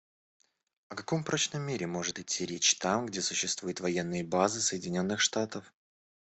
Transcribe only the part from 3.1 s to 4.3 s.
существуют военные